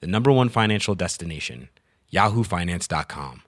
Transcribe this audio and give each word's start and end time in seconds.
the 0.00 0.06
number 0.06 0.30
one 0.30 0.48
financial 0.48 0.94
destination, 0.94 1.68
yahoofinance.com. 2.12 3.42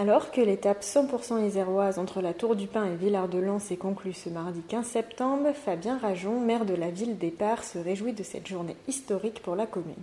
Alors 0.00 0.30
que 0.30 0.40
l'étape 0.40 0.80
100% 0.80 1.46
iséroise 1.46 1.98
entre 1.98 2.22
la 2.22 2.32
Tour 2.32 2.56
du 2.56 2.66
Pin 2.66 2.86
et 2.86 2.96
Villard-de-Lans 2.96 3.58
s'est 3.58 3.76
conclue 3.76 4.14
ce 4.14 4.30
mardi 4.30 4.62
15 4.62 4.86
septembre, 4.86 5.52
Fabien 5.52 5.98
Rajon, 5.98 6.40
maire 6.40 6.64
de 6.64 6.74
la 6.74 6.90
ville 6.90 7.18
d'Épars, 7.18 7.62
se 7.62 7.76
réjouit 7.76 8.14
de 8.14 8.22
cette 8.22 8.46
journée 8.46 8.76
historique 8.88 9.42
pour 9.42 9.56
la 9.56 9.66
commune. 9.66 9.94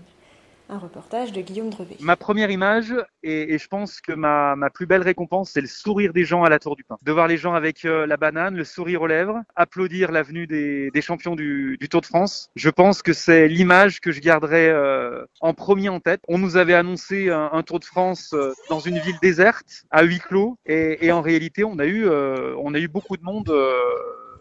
Un 0.70 0.80
reportage 0.80 1.32
de 1.32 1.42
Guillaume 1.42 1.70
Drevet. 1.70 1.96
Ma 2.02 2.18
première 2.18 2.52
image, 2.52 2.94
et, 3.24 3.58
je 3.58 3.68
pense 3.70 4.02
que 4.02 4.12
ma, 4.12 4.58
ma 4.58 4.70
plus 4.70 4.86
belle 4.86 5.02
récompense, 5.02 5.52
c'est 5.52 5.62
le 5.62 5.68
sourire 5.68 6.12
des 6.12 6.26
gens 6.26 6.44
à 6.44 6.50
la 6.50 6.60
Tour 6.60 6.76
du 6.76 6.84
Pin. 6.84 6.98
De 7.04 7.12
voir 7.14 7.28
les 7.28 7.38
gens 7.38 7.54
avec 7.54 7.86
euh, 7.86 8.06
la 8.06 8.18
banane, 8.18 8.56
le 8.56 8.66
sourire 8.66 9.02
aux 9.02 9.08
lèvres, 9.08 9.42
applaudir 9.56 10.12
l'avenue 10.12 10.46
des, 10.46 10.92
des 10.92 11.02
champions 11.02 11.36
du, 11.36 11.78
Tour 11.90 12.02
de 12.02 12.06
France. 12.06 12.50
Je 12.58 12.70
pense 12.70 13.02
que 13.02 13.14
c'est 13.14 13.48
l'image 13.48 14.02
que 14.02 14.12
je 14.12 14.20
garderai 14.20 14.68
euh, 14.68 15.26
en 15.40 15.54
premier 15.54 15.88
en 15.88 16.02
tête. 16.02 16.20
On 16.28 16.38
nous 16.38 16.58
avait 16.58 16.74
annoncé 16.74 17.30
un, 17.30 17.64
Tour 17.64 17.80
de 17.80 17.86
France 17.86 18.32
euh, 18.34 18.54
dans 18.70 18.80
une 18.80 19.00
ville 19.00 19.18
déserte, 19.22 19.86
à 19.90 20.04
huis 20.04 20.20
clos, 20.20 20.58
et, 20.66 21.06
et 21.06 21.14
en 21.14 21.22
réalité, 21.22 21.64
on 21.64 21.80
a 21.80 21.86
eu, 21.86 22.10
on 22.10 22.74
a 22.74 22.80
eu 22.80 22.88
beaucoup 22.90 23.16
de 23.16 23.24
monde 23.24 23.50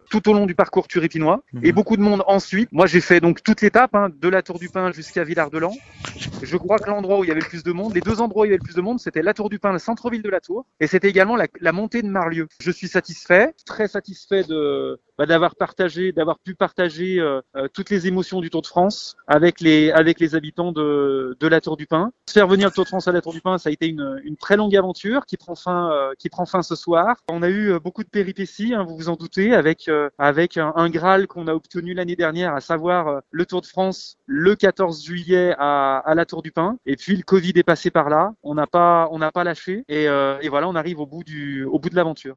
tout 0.08 0.28
au 0.28 0.32
long 0.32 0.46
du 0.46 0.54
parcours 0.54 0.88
turipinois 0.88 1.42
mmh. 1.52 1.60
et 1.64 1.72
beaucoup 1.72 1.96
de 1.96 2.02
monde 2.02 2.22
ensuite. 2.26 2.70
Moi, 2.72 2.86
j'ai 2.86 3.00
fait 3.00 3.20
donc 3.20 3.42
toute 3.42 3.60
l'étape 3.60 3.94
hein, 3.94 4.08
de 4.14 4.28
la 4.28 4.42
Tour 4.42 4.58
du 4.58 4.68
Pin 4.68 4.92
jusqu'à 4.92 5.24
Villard-de-Lans. 5.24 5.76
Je 6.42 6.56
crois 6.56 6.78
que 6.78 6.88
l'endroit 6.88 7.18
où 7.18 7.24
il 7.24 7.28
y 7.28 7.30
avait 7.30 7.40
le 7.40 7.46
plus 7.46 7.62
de 7.62 7.72
monde, 7.72 7.94
les 7.94 8.00
deux 8.00 8.20
endroits 8.20 8.42
où 8.42 8.44
il 8.44 8.48
y 8.48 8.50
avait 8.52 8.58
le 8.58 8.64
plus 8.64 8.76
de 8.76 8.80
monde, 8.80 9.00
c'était 9.00 9.22
la 9.22 9.34
Tour 9.34 9.50
du 9.50 9.58
Pin, 9.58 9.72
le 9.72 9.78
centre-ville 9.78 10.22
de 10.22 10.30
la 10.30 10.40
Tour, 10.40 10.66
et 10.80 10.86
c'était 10.86 11.08
également 11.08 11.36
la, 11.36 11.46
la, 11.60 11.72
montée 11.72 12.02
de 12.02 12.08
Marlieu. 12.08 12.48
Je 12.60 12.70
suis 12.70 12.88
satisfait, 12.88 13.54
très 13.64 13.88
satisfait 13.88 14.44
de 14.44 15.00
bah, 15.18 15.26
d'avoir 15.26 15.54
partagé, 15.56 16.12
d'avoir 16.12 16.38
pu 16.38 16.54
partager 16.54 17.18
euh, 17.18 17.40
euh, 17.56 17.68
toutes 17.72 17.90
les 17.90 18.06
émotions 18.06 18.40
du 18.40 18.50
Tour 18.50 18.62
de 18.62 18.66
France 18.66 19.16
avec 19.26 19.60
les 19.60 19.90
avec 19.90 20.20
les 20.20 20.34
habitants 20.34 20.72
de 20.72 21.36
de 21.38 21.46
la 21.46 21.60
Tour 21.60 21.76
du 21.76 21.86
Pin. 21.86 22.12
Faire 22.28 22.46
venir 22.46 22.68
le 22.68 22.72
Tour 22.72 22.84
de 22.84 22.88
France 22.88 23.08
à 23.08 23.12
la 23.12 23.22
Tour 23.22 23.32
du 23.32 23.40
Pin, 23.40 23.56
ça 23.58 23.70
a 23.70 23.72
été 23.72 23.88
une 23.88 24.20
une 24.24 24.36
très 24.36 24.56
longue 24.56 24.76
aventure 24.76 25.24
qui 25.24 25.36
prend 25.36 25.54
fin 25.54 25.90
euh, 25.90 26.12
qui 26.18 26.28
prend 26.28 26.44
fin 26.44 26.62
ce 26.62 26.74
soir. 26.74 27.16
On 27.30 27.42
a 27.42 27.48
eu 27.48 27.78
beaucoup 27.80 28.04
de 28.04 28.08
péripéties, 28.08 28.74
hein, 28.74 28.84
vous 28.84 28.96
vous 28.96 29.08
en 29.08 29.16
doutez, 29.16 29.54
avec 29.54 29.90
avec 30.18 30.58
un, 30.58 30.90
Graal 30.90 31.26
qu'on 31.26 31.48
a 31.48 31.54
obtenu 31.54 31.94
l'année 31.94 32.16
dernière, 32.16 32.54
à 32.54 32.60
savoir 32.60 33.22
le 33.30 33.46
Tour 33.46 33.62
de 33.62 33.66
France 33.66 34.16
le 34.26 34.54
14 34.54 35.04
juillet 35.04 35.54
à, 35.58 35.98
à 35.98 36.14
la 36.14 36.26
Tour 36.26 36.42
du 36.42 36.52
Pin. 36.52 36.78
Et 36.86 36.96
puis 36.96 37.16
le 37.16 37.22
Covid 37.22 37.52
est 37.56 37.62
passé 37.62 37.90
par 37.90 38.08
là, 38.10 38.34
on 38.42 38.54
n'a 38.54 38.66
pas 38.66 39.08
on 39.10 39.18
n'a 39.18 39.32
pas 39.32 39.44
lâché 39.44 39.84
et, 39.88 40.04
et 40.04 40.48
voilà, 40.48 40.68
on 40.68 40.74
arrive 40.74 41.00
au 41.00 41.06
bout 41.06 41.24
du 41.24 41.64
au 41.64 41.78
bout 41.78 41.90
de 41.90 41.96
l'aventure. 41.96 42.36